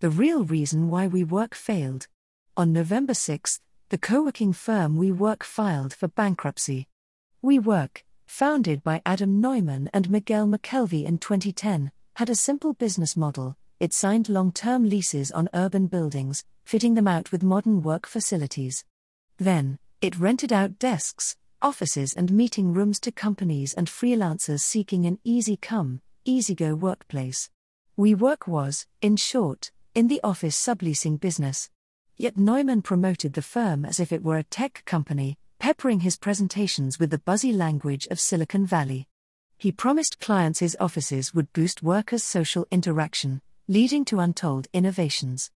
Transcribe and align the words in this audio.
The 0.00 0.10
real 0.10 0.44
reason 0.44 0.90
why 0.90 1.08
WeWork 1.08 1.54
failed. 1.54 2.06
On 2.56 2.72
November 2.72 3.14
6, 3.14 3.60
the 3.88 3.98
co 3.98 4.22
working 4.22 4.52
firm 4.52 4.96
WeWork 4.96 5.42
filed 5.42 5.92
for 5.92 6.06
bankruptcy. 6.06 6.86
WeWork, 7.42 8.02
founded 8.24 8.84
by 8.84 9.02
Adam 9.04 9.40
Neumann 9.40 9.90
and 9.92 10.08
Miguel 10.08 10.46
McKelvey 10.46 11.04
in 11.04 11.18
2010, 11.18 11.90
had 12.14 12.30
a 12.30 12.36
simple 12.36 12.74
business 12.74 13.16
model. 13.16 13.56
It 13.80 13.92
signed 13.92 14.28
long 14.28 14.52
term 14.52 14.88
leases 14.88 15.32
on 15.32 15.48
urban 15.52 15.88
buildings, 15.88 16.44
fitting 16.64 16.94
them 16.94 17.08
out 17.08 17.32
with 17.32 17.42
modern 17.42 17.82
work 17.82 18.06
facilities. 18.06 18.84
Then, 19.38 19.80
it 20.00 20.16
rented 20.16 20.52
out 20.52 20.78
desks, 20.78 21.34
offices, 21.60 22.14
and 22.14 22.30
meeting 22.30 22.72
rooms 22.72 23.00
to 23.00 23.10
companies 23.10 23.74
and 23.74 23.88
freelancers 23.88 24.60
seeking 24.60 25.06
an 25.06 25.18
easy 25.24 25.56
come, 25.56 26.02
easy 26.24 26.54
go 26.54 26.76
workplace. 26.76 27.50
WeWork 27.98 28.46
was, 28.46 28.86
in 29.02 29.16
short, 29.16 29.72
in 29.98 30.06
the 30.06 30.20
office 30.22 30.56
subleasing 30.56 31.18
business. 31.18 31.70
Yet 32.16 32.36
Neumann 32.36 32.82
promoted 32.82 33.32
the 33.32 33.42
firm 33.42 33.84
as 33.84 33.98
if 33.98 34.12
it 34.12 34.22
were 34.22 34.38
a 34.38 34.44
tech 34.44 34.84
company, 34.84 35.36
peppering 35.58 35.98
his 35.98 36.16
presentations 36.16 37.00
with 37.00 37.10
the 37.10 37.18
buzzy 37.18 37.52
language 37.52 38.06
of 38.06 38.20
Silicon 38.20 38.64
Valley. 38.64 39.08
He 39.56 39.72
promised 39.72 40.20
clients 40.20 40.60
his 40.60 40.76
offices 40.78 41.34
would 41.34 41.52
boost 41.52 41.82
workers' 41.82 42.22
social 42.22 42.64
interaction, 42.70 43.42
leading 43.66 44.04
to 44.04 44.20
untold 44.20 44.68
innovations. 44.72 45.50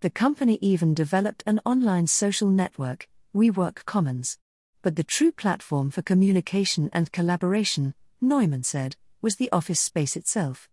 The 0.00 0.10
company 0.10 0.58
even 0.60 0.92
developed 0.92 1.42
an 1.46 1.62
online 1.64 2.06
social 2.06 2.50
network, 2.50 3.08
WeWork 3.34 3.86
Commons. 3.86 4.36
But 4.82 4.96
the 4.96 5.04
true 5.04 5.32
platform 5.32 5.90
for 5.90 6.02
communication 6.02 6.90
and 6.92 7.12
collaboration, 7.12 7.94
Neumann 8.20 8.62
said, 8.62 8.96
was 9.22 9.36
the 9.36 9.50
office 9.52 9.80
space 9.80 10.16
itself. 10.16 10.68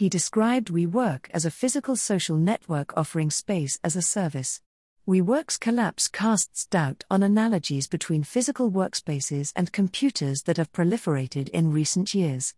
He 0.00 0.08
described 0.08 0.68
WeWork 0.68 1.26
as 1.34 1.44
a 1.44 1.50
physical 1.50 1.94
social 1.94 2.38
network 2.38 2.96
offering 2.96 3.30
space 3.30 3.78
as 3.84 3.96
a 3.96 4.00
service. 4.00 4.62
WeWork's 5.06 5.58
collapse 5.58 6.08
casts 6.08 6.64
doubt 6.64 7.04
on 7.10 7.22
analogies 7.22 7.86
between 7.86 8.22
physical 8.22 8.70
workspaces 8.70 9.52
and 9.54 9.74
computers 9.74 10.44
that 10.44 10.56
have 10.56 10.72
proliferated 10.72 11.50
in 11.50 11.70
recent 11.70 12.14
years. 12.14 12.54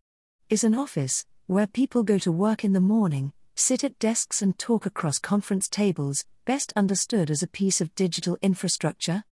Is 0.50 0.62
an 0.62 0.76
office, 0.76 1.26
where 1.48 1.66
people 1.66 2.04
go 2.04 2.16
to 2.18 2.30
work 2.30 2.62
in 2.62 2.74
the 2.74 2.80
morning, 2.80 3.32
sit 3.56 3.82
at 3.82 3.98
desks 3.98 4.40
and 4.40 4.56
talk 4.56 4.86
across 4.86 5.18
conference 5.18 5.68
tables, 5.68 6.24
best 6.44 6.72
understood 6.76 7.28
as 7.28 7.42
a 7.42 7.48
piece 7.48 7.80
of 7.80 7.92
digital 7.96 8.38
infrastructure? 8.40 9.24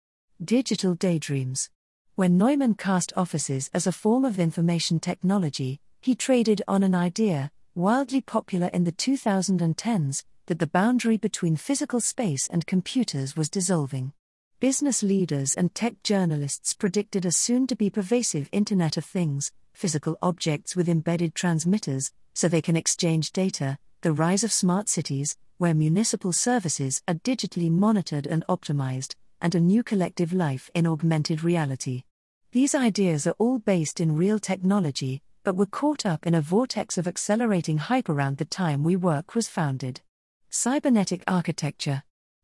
Digital 0.42 0.94
daydreams. 0.94 1.68
When 2.14 2.38
Neumann 2.38 2.72
cast 2.72 3.12
offices 3.18 3.68
as 3.74 3.86
a 3.86 3.92
form 3.92 4.24
of 4.24 4.40
information 4.40 4.98
technology, 4.98 5.82
he 6.00 6.14
traded 6.14 6.62
on 6.66 6.82
an 6.82 6.94
idea, 6.94 7.50
wildly 7.78 8.20
popular 8.20 8.66
in 8.74 8.82
the 8.82 8.90
2010s, 8.90 10.24
that 10.46 10.58
the 10.58 10.66
boundary 10.66 11.16
between 11.16 11.54
physical 11.54 12.00
space 12.00 12.48
and 12.48 12.66
computers 12.66 13.36
was 13.36 13.48
dissolving. 13.48 14.12
Business 14.58 15.00
leaders 15.04 15.54
and 15.54 15.72
tech 15.72 16.02
journalists 16.02 16.74
predicted 16.74 17.24
a 17.24 17.30
soon 17.30 17.68
to 17.68 17.76
be 17.76 17.88
pervasive 17.88 18.48
Internet 18.50 18.96
of 18.96 19.04
Things, 19.04 19.52
physical 19.74 20.18
objects 20.20 20.74
with 20.74 20.88
embedded 20.88 21.36
transmitters, 21.36 22.10
so 22.34 22.48
they 22.48 22.60
can 22.60 22.76
exchange 22.76 23.30
data, 23.30 23.78
the 24.00 24.12
rise 24.12 24.42
of 24.42 24.52
smart 24.52 24.88
cities, 24.88 25.36
where 25.58 25.72
municipal 25.72 26.32
services 26.32 27.00
are 27.06 27.14
digitally 27.14 27.70
monitored 27.70 28.26
and 28.26 28.44
optimized, 28.48 29.14
and 29.40 29.54
a 29.54 29.60
new 29.60 29.84
collective 29.84 30.32
life 30.32 30.68
in 30.74 30.84
augmented 30.84 31.44
reality. 31.44 32.02
These 32.50 32.74
ideas 32.74 33.24
are 33.28 33.36
all 33.38 33.60
based 33.60 34.00
in 34.00 34.16
real 34.16 34.40
technology, 34.40 35.22
but 35.48 35.56
were 35.56 35.64
caught 35.64 36.04
up 36.04 36.26
in 36.26 36.34
a 36.34 36.42
vortex 36.42 36.98
of 36.98 37.08
accelerating 37.08 37.78
hype 37.78 38.10
around 38.10 38.36
the 38.36 38.44
time 38.44 38.84
WeWork 38.84 39.34
was 39.34 39.48
founded. 39.48 40.02
Cybernetic 40.50 41.24
architecture. 41.26 42.02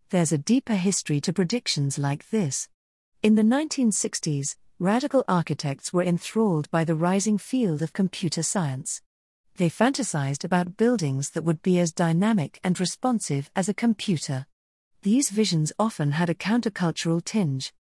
There's 0.08 0.32
a 0.32 0.38
deeper 0.38 0.72
history 0.72 1.20
to 1.20 1.30
predictions 1.30 1.98
like 1.98 2.30
this. 2.30 2.66
In 3.22 3.34
the 3.34 3.42
1960s, 3.42 4.56
radical 4.78 5.22
architects 5.28 5.92
were 5.92 6.02
enthralled 6.02 6.70
by 6.70 6.82
the 6.82 6.94
rising 6.94 7.36
field 7.36 7.82
of 7.82 7.92
computer 7.92 8.42
science. 8.42 9.02
They 9.58 9.68
fantasized 9.68 10.42
about 10.42 10.78
buildings 10.78 11.32
that 11.32 11.44
would 11.44 11.60
be 11.60 11.78
as 11.78 11.92
dynamic 11.92 12.58
and 12.64 12.80
responsive 12.80 13.50
as 13.54 13.68
a 13.68 13.74
computer. 13.74 14.46
These 15.02 15.28
visions 15.28 15.74
often 15.78 16.12
had 16.12 16.30
a 16.30 16.34
countercultural 16.34 17.22
tinge. 17.22 17.74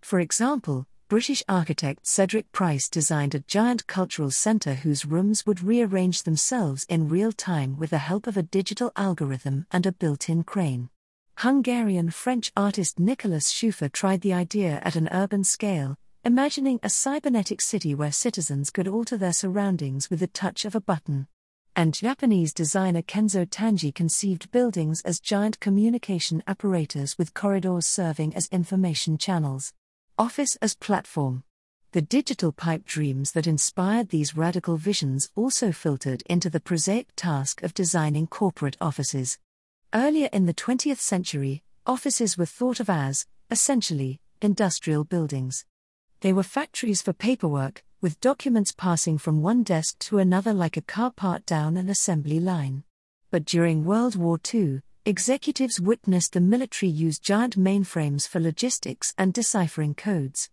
For 0.00 0.20
example, 0.20 0.86
British 1.10 1.42
architect 1.48 2.06
Cedric 2.06 2.52
Price 2.52 2.88
designed 2.88 3.34
a 3.34 3.40
giant 3.40 3.84
cultural 3.88 4.30
centre 4.30 4.74
whose 4.74 5.04
rooms 5.04 5.44
would 5.44 5.60
rearrange 5.60 6.22
themselves 6.22 6.86
in 6.88 7.08
real 7.08 7.32
time 7.32 7.76
with 7.76 7.90
the 7.90 7.98
help 7.98 8.28
of 8.28 8.36
a 8.36 8.44
digital 8.44 8.92
algorithm 8.94 9.66
and 9.72 9.86
a 9.86 9.90
built 9.90 10.28
in 10.28 10.44
crane. 10.44 10.88
Hungarian 11.38 12.10
French 12.10 12.52
artist 12.56 13.00
Nicolas 13.00 13.52
Schöffer 13.52 13.90
tried 13.90 14.20
the 14.20 14.32
idea 14.32 14.80
at 14.84 14.94
an 14.94 15.08
urban 15.10 15.42
scale, 15.42 15.96
imagining 16.24 16.78
a 16.84 16.88
cybernetic 16.88 17.60
city 17.60 17.92
where 17.92 18.12
citizens 18.12 18.70
could 18.70 18.86
alter 18.86 19.16
their 19.16 19.32
surroundings 19.32 20.10
with 20.10 20.20
the 20.20 20.28
touch 20.28 20.64
of 20.64 20.76
a 20.76 20.80
button. 20.80 21.26
And 21.74 21.92
Japanese 21.92 22.54
designer 22.54 23.02
Kenzo 23.02 23.48
Tange 23.50 23.92
conceived 23.94 24.52
buildings 24.52 25.00
as 25.00 25.18
giant 25.18 25.58
communication 25.58 26.44
apparatus 26.46 27.18
with 27.18 27.34
corridors 27.34 27.86
serving 27.86 28.36
as 28.36 28.46
information 28.52 29.18
channels. 29.18 29.72
Office 30.20 30.56
as 30.56 30.74
platform. 30.74 31.44
The 31.92 32.02
digital 32.02 32.52
pipe 32.52 32.84
dreams 32.84 33.32
that 33.32 33.46
inspired 33.46 34.10
these 34.10 34.36
radical 34.36 34.76
visions 34.76 35.30
also 35.34 35.72
filtered 35.72 36.22
into 36.26 36.50
the 36.50 36.60
prosaic 36.60 37.08
task 37.16 37.62
of 37.62 37.72
designing 37.72 38.26
corporate 38.26 38.76
offices. 38.82 39.38
Earlier 39.94 40.28
in 40.30 40.44
the 40.44 40.52
20th 40.52 40.98
century, 40.98 41.62
offices 41.86 42.36
were 42.36 42.44
thought 42.44 42.80
of 42.80 42.90
as, 42.90 43.24
essentially, 43.50 44.20
industrial 44.42 45.04
buildings. 45.04 45.64
They 46.20 46.34
were 46.34 46.42
factories 46.42 47.00
for 47.00 47.14
paperwork, 47.14 47.82
with 48.02 48.20
documents 48.20 48.72
passing 48.72 49.16
from 49.16 49.40
one 49.40 49.62
desk 49.62 50.00
to 50.00 50.18
another 50.18 50.52
like 50.52 50.76
a 50.76 50.82
car 50.82 51.12
part 51.12 51.46
down 51.46 51.78
an 51.78 51.88
assembly 51.88 52.40
line. 52.40 52.84
But 53.30 53.46
during 53.46 53.86
World 53.86 54.16
War 54.16 54.38
II, 54.52 54.82
executives 55.06 55.80
witnessed 55.80 56.34
the 56.34 56.40
military 56.40 56.90
use 56.90 57.18
giant 57.18 57.58
mainframes 57.58 58.28
for 58.28 58.38
logistics 58.38 59.14
and 59.16 59.32
deciphering 59.32 59.94
codes. 59.94 60.50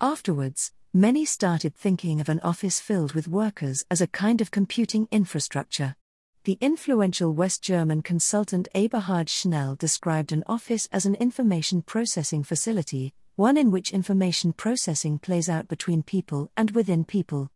Afterwards, 0.00 0.72
many 0.92 1.24
started 1.24 1.74
thinking 1.74 2.20
of 2.20 2.28
an 2.28 2.40
office 2.40 2.78
filled 2.78 3.12
with 3.12 3.26
workers 3.26 3.86
as 3.90 4.02
a 4.02 4.06
kind 4.06 4.42
of 4.42 4.50
computing 4.50 5.08
infrastructure. 5.10 5.96
The 6.44 6.58
influential 6.60 7.32
West 7.32 7.62
German 7.62 8.02
consultant 8.02 8.68
Eberhard 8.74 9.30
Schnell 9.30 9.74
described 9.74 10.30
an 10.30 10.44
office 10.46 10.88
as 10.92 11.06
an 11.06 11.14
information 11.14 11.80
processing 11.80 12.44
facility, 12.44 13.14
one 13.34 13.56
in 13.56 13.70
which 13.70 13.92
information 13.92 14.52
processing 14.52 15.18
plays 15.18 15.48
out 15.48 15.68
between 15.68 16.02
people 16.02 16.50
and 16.56 16.70
within 16.72 17.04
people. 17.04 17.50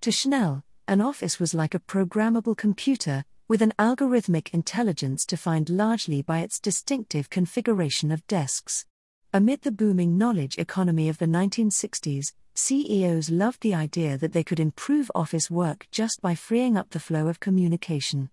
To 0.00 0.10
Schnell, 0.10 0.64
an 0.88 1.00
office 1.00 1.40
was 1.40 1.54
like 1.54 1.74
a 1.74 1.78
programmable 1.78 2.56
computer, 2.56 3.24
with 3.46 3.60
an 3.60 3.74
algorithmic 3.78 4.54
intelligence 4.54 5.26
defined 5.26 5.68
largely 5.68 6.22
by 6.22 6.40
its 6.40 6.58
distinctive 6.58 7.28
configuration 7.28 8.10
of 8.10 8.26
desks. 8.26 8.86
Amid 9.32 9.62
the 9.62 9.72
booming 9.72 10.16
knowledge 10.16 10.56
economy 10.58 11.08
of 11.08 11.18
the 11.18 11.26
1960s, 11.26 12.32
CEOs 12.54 13.30
loved 13.30 13.60
the 13.62 13.74
idea 13.74 14.16
that 14.16 14.32
they 14.32 14.44
could 14.44 14.60
improve 14.60 15.10
office 15.14 15.50
work 15.50 15.86
just 15.90 16.22
by 16.22 16.34
freeing 16.34 16.76
up 16.76 16.90
the 16.90 17.00
flow 17.00 17.28
of 17.28 17.40
communication. 17.40 18.30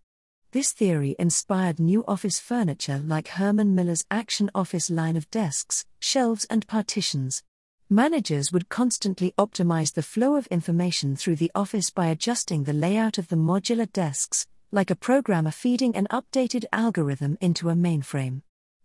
This 0.51 0.73
theory 0.73 1.15
inspired 1.17 1.79
new 1.79 2.05
office 2.07 2.39
furniture 2.39 2.99
like 2.99 3.29
Herman 3.29 3.73
Miller's 3.73 4.05
Action 4.11 4.51
Office 4.53 4.89
line 4.89 5.17
of 5.17 5.29
desks, 5.31 5.85
shelves, 5.99 6.45
and 6.49 6.67
partitions. 6.67 7.41
Managers 7.89 8.51
would 8.53 8.69
constantly 8.69 9.33
optimize 9.37 9.93
the 9.93 10.03
flow 10.03 10.35
of 10.35 10.47
information 10.47 11.15
through 11.15 11.37
the 11.37 11.51
office 11.55 11.89
by 11.89 12.07
adjusting 12.07 12.63
the 12.63 12.73
layout 12.73 13.17
of 13.17 13.27
the 13.27 13.35
modular 13.35 13.91
desks, 13.91 14.45
like 14.73 14.89
a 14.89 14.95
programmer 14.95 15.51
feeding 15.51 15.93
an 15.97 16.07
updated 16.09 16.63
algorithm 16.71 17.37
into 17.41 17.69
a 17.69 17.73
mainframe. 17.73 18.41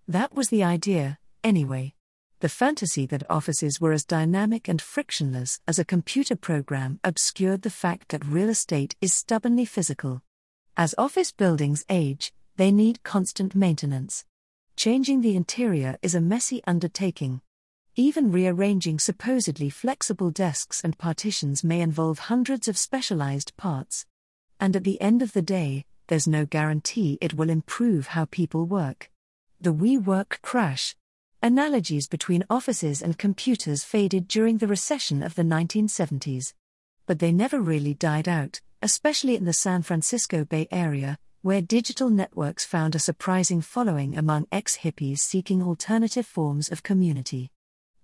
That 0.08 0.34
was 0.34 0.48
the 0.48 0.64
idea, 0.64 1.18
anyway. 1.44 1.94
The 2.40 2.48
fantasy 2.48 3.06
that 3.06 3.30
offices 3.30 3.80
were 3.80 3.92
as 3.92 4.04
dynamic 4.04 4.66
and 4.66 4.82
frictionless 4.82 5.60
as 5.68 5.78
a 5.78 5.84
computer 5.84 6.34
program 6.34 6.98
obscured 7.04 7.62
the 7.62 7.70
fact 7.70 8.08
that 8.08 8.26
real 8.26 8.48
estate 8.48 8.96
is 9.00 9.14
stubbornly 9.14 9.64
physical. 9.64 10.22
As 10.76 10.94
office 10.98 11.30
buildings 11.30 11.84
age, 11.88 12.32
they 12.56 12.72
need 12.72 13.04
constant 13.04 13.54
maintenance. 13.54 14.24
Changing 14.74 15.20
the 15.20 15.36
interior 15.36 15.98
is 16.02 16.16
a 16.16 16.20
messy 16.20 16.62
undertaking. 16.66 17.42
Even 17.94 18.32
rearranging 18.32 18.98
supposedly 18.98 19.70
flexible 19.70 20.30
desks 20.30 20.82
and 20.82 20.98
partitions 20.98 21.62
may 21.62 21.80
involve 21.80 22.18
hundreds 22.18 22.66
of 22.66 22.76
specialized 22.76 23.56
parts 23.56 24.04
and 24.60 24.76
at 24.76 24.84
the 24.84 25.00
end 25.00 25.22
of 25.22 25.32
the 25.32 25.42
day, 25.42 25.84
there's 26.08 26.26
no 26.26 26.46
guarantee 26.46 27.18
it 27.20 27.34
will 27.34 27.50
improve 27.50 28.08
how 28.08 28.24
people 28.26 28.64
work. 28.64 29.10
The 29.60 29.74
WeWork 29.74 30.40
crash. 30.42 30.94
Analogies 31.42 32.08
between 32.08 32.44
offices 32.48 33.02
and 33.02 33.18
computers 33.18 33.84
faded 33.84 34.28
during 34.28 34.58
the 34.58 34.66
recession 34.66 35.22
of 35.22 35.34
the 35.34 35.42
1970s. 35.42 36.54
But 37.06 37.18
they 37.18 37.32
never 37.32 37.60
really 37.60 37.94
died 37.94 38.28
out, 38.28 38.60
especially 38.82 39.36
in 39.36 39.44
the 39.44 39.52
San 39.52 39.82
Francisco 39.82 40.44
Bay 40.44 40.68
Area, 40.70 41.18
where 41.42 41.60
digital 41.60 42.10
networks 42.10 42.64
found 42.64 42.94
a 42.94 42.98
surprising 42.98 43.60
following 43.60 44.16
among 44.16 44.46
ex 44.50 44.78
hippies 44.78 45.18
seeking 45.18 45.62
alternative 45.62 46.26
forms 46.26 46.70
of 46.70 46.82
community. 46.82 47.50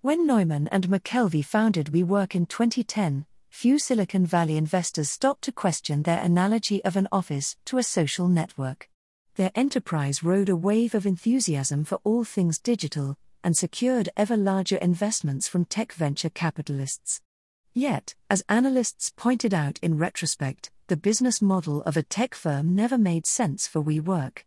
When 0.01 0.27
Neumann 0.27 0.67
and 0.67 0.87
McKelvey 0.87 1.43
founded 1.43 1.87
WeWork 1.87 2.35
in 2.35 2.45
2010, 2.45 3.25
few 3.53 3.77
Silicon 3.77 4.25
Valley 4.25 4.57
investors 4.57 5.11
stopped 5.11 5.43
to 5.43 5.51
question 5.51 6.01
their 6.01 6.19
analogy 6.19 6.83
of 6.83 6.97
an 6.97 7.07
office 7.11 7.55
to 7.65 7.77
a 7.77 7.83
social 7.83 8.27
network. 8.27 8.89
Their 9.35 9.51
enterprise 9.53 10.23
rode 10.23 10.49
a 10.49 10.55
wave 10.55 10.95
of 10.95 11.05
enthusiasm 11.05 11.83
for 11.83 11.99
all 12.03 12.23
things 12.23 12.57
digital 12.57 13.15
and 13.43 13.55
secured 13.55 14.09
ever 14.17 14.35
larger 14.35 14.77
investments 14.77 15.47
from 15.47 15.65
tech 15.65 15.93
venture 15.93 16.31
capitalists. 16.31 17.21
Yet, 17.75 18.15
as 18.27 18.43
analysts 18.49 19.13
pointed 19.15 19.53
out 19.53 19.77
in 19.83 19.99
retrospect, 19.99 20.71
the 20.87 20.97
business 20.97 21.39
model 21.39 21.83
of 21.83 21.95
a 21.95 22.03
tech 22.03 22.33
firm 22.33 22.73
never 22.73 22.97
made 22.97 23.27
sense 23.27 23.67
for 23.67 23.83
WeWork. 23.83 24.39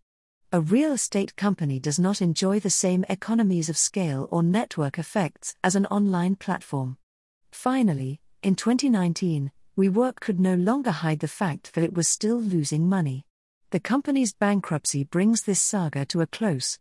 A 0.50 0.60
real 0.60 0.92
estate 0.92 1.36
company 1.36 1.78
does 1.78 2.00
not 2.00 2.20
enjoy 2.20 2.58
the 2.58 2.70
same 2.70 3.04
economies 3.08 3.68
of 3.68 3.78
scale 3.78 4.26
or 4.32 4.42
network 4.42 4.98
effects 4.98 5.54
as 5.62 5.76
an 5.76 5.86
online 5.86 6.34
platform. 6.34 6.98
Finally, 7.52 8.20
in 8.46 8.54
2019, 8.54 9.50
WeWork 9.76 10.20
could 10.20 10.38
no 10.38 10.54
longer 10.54 10.92
hide 10.92 11.18
the 11.18 11.26
fact 11.26 11.74
that 11.74 11.82
it 11.82 11.94
was 11.94 12.06
still 12.06 12.40
losing 12.40 12.88
money. 12.88 13.24
The 13.70 13.80
company's 13.80 14.34
bankruptcy 14.34 15.02
brings 15.02 15.42
this 15.42 15.60
saga 15.60 16.04
to 16.04 16.20
a 16.20 16.28
close. 16.28 16.78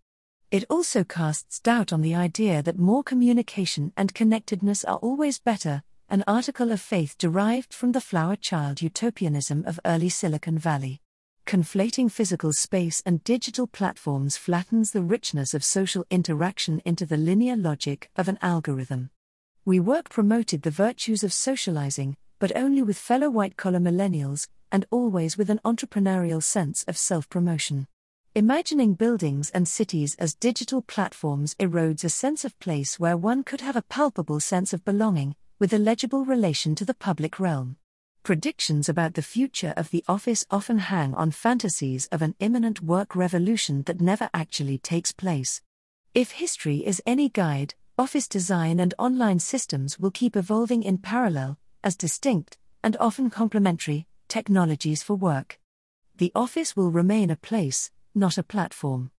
It 0.51 0.65
also 0.69 1.03
casts 1.03 1.59
doubt 1.59 1.91
on 1.91 2.01
the 2.01 2.13
idea 2.13 2.62
that 2.62 2.77
more 2.77 3.01
communication 3.01 3.94
and 3.97 4.13
connectedness 4.13 4.85
are 4.85 4.97
always 4.97 5.39
better, 5.39 5.81
an 6.07 6.23
article 6.27 6.71
of 6.71 6.79
faith 6.79 7.17
derived 7.17 7.73
from 7.73 7.94
the 7.94 8.00
flower 8.00 8.35
child 8.35 8.83
utopianism 8.83 9.63
of 9.65 9.79
early 9.85 10.09
Silicon 10.09 10.59
Valley. 10.59 11.01
Conflating 11.47 12.11
physical 12.11 12.53
space 12.53 13.01
and 13.07 13.23
digital 13.23 13.65
platforms 13.65 14.38
flattens 14.38 14.91
the 14.91 15.01
richness 15.01 15.56
of 15.56 15.63
social 15.63 16.06
interaction 16.11 16.79
into 16.85 17.07
the 17.07 17.18
linear 17.18 17.56
logic 17.56 18.11
of 18.15 18.27
an 18.27 18.38
algorithm. 18.44 19.09
WeWork 19.67 20.09
promoted 20.12 20.62
the 20.62 20.69
virtues 20.69 21.23
of 21.23 21.33
socializing, 21.33 22.17
but 22.38 22.56
only 22.56 22.83
with 22.83 23.00
fellow 23.00 23.31
white 23.31 23.57
collar 23.57 23.79
millennials, 23.79 24.47
and 24.71 24.85
always 24.91 25.39
with 25.39 25.50
an 25.50 25.59
entrepreneurial 25.65 26.44
sense 26.44 26.83
of 26.83 26.95
self 26.95 27.27
promotion. 27.29 27.88
Imagining 28.35 28.94
buildings 28.94 29.50
and 29.50 29.67
cities 29.67 30.13
as 30.19 30.35
digital 30.35 30.83
platforms 30.83 31.56
erodes 31.56 32.03
a 32.03 32.09
sense 32.09 32.45
of 32.45 32.59
place 32.59 33.00
where 33.00 33.17
one 33.17 33.44
could 33.44 33.62
have 33.62 33.75
a 33.75 33.81
palpable 33.81 34.39
sense 34.39 34.71
of 34.71 34.85
belonging, 34.85 35.35
with 35.57 35.73
a 35.73 35.79
legible 35.79 36.25
relation 36.25 36.75
to 36.75 36.85
the 36.85 36.94
public 36.94 37.39
realm. 37.39 37.77
Predictions 38.21 38.88
about 38.88 39.15
the 39.15 39.23
future 39.23 39.73
of 39.75 39.89
the 39.89 40.03
office 40.07 40.45
often 40.51 40.77
hang 40.77 41.15
on 41.15 41.31
fantasies 41.31 42.07
of 42.11 42.21
an 42.21 42.35
imminent 42.39 42.81
work 42.81 43.15
revolution 43.15 43.81
that 43.88 44.00
never 44.00 44.29
actually 44.31 44.77
takes 44.77 45.11
place. 45.11 45.63
If 46.13 46.33
history 46.33 46.85
is 46.85 47.01
any 47.07 47.29
guide, 47.29 47.73
office 47.97 48.27
design 48.27 48.80
and 48.80 48.94
online 48.97 49.39
systems 49.39 49.97
will 49.97 50.12
keep 50.12 50.36
evolving 50.36 50.83
in 50.83 50.97
parallel, 50.97 51.57
as 51.83 51.95
distinct, 51.95 52.57
and 52.83 52.97
often 53.00 53.30
complementary, 53.30 54.06
technologies 54.27 55.01
for 55.01 55.15
work. 55.15 55.59
The 56.18 56.31
office 56.36 56.75
will 56.75 56.92
remain 56.92 57.30
a 57.30 57.38
place, 57.38 57.92
not 58.13 58.38
a 58.38 58.44
platform. 58.44 59.12